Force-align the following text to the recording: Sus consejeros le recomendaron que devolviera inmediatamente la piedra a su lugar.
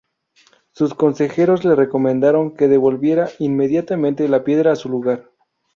Sus 0.71 0.95
consejeros 0.95 1.63
le 1.63 1.75
recomendaron 1.75 2.55
que 2.55 2.67
devolviera 2.67 3.29
inmediatamente 3.37 4.27
la 4.27 4.43
piedra 4.43 4.71
a 4.71 4.75
su 4.75 4.89
lugar. 4.89 5.29